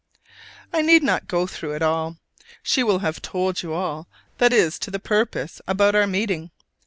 I 0.73 0.81
need 0.81 1.03
not 1.03 1.27
go 1.27 1.45
through 1.45 1.75
it 1.75 1.83
all: 1.83 2.17
she 2.63 2.81
will 2.81 2.97
have 3.05 3.21
told 3.21 3.61
you 3.61 3.73
all 3.73 4.07
that 4.39 4.51
is 4.51 4.79
to 4.79 4.89
the 4.89 4.97
purpose 4.97 5.61
about 5.67 5.93
our 5.93 6.07
meeting. 6.07 6.49